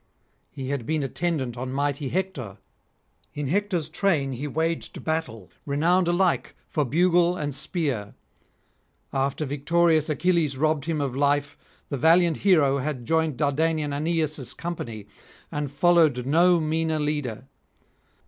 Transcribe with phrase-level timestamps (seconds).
[0.49, 2.57] He had been attendant on mighty Hector;
[3.35, 8.15] in Hector's train he waged battle, renowned alike for bugle and spear:
[9.13, 11.55] after victorious Achilles robbed him of life
[11.89, 15.05] the valiant hero had joined Dardanian Aeneas' company,
[15.51, 17.45] and followed no meaner leader.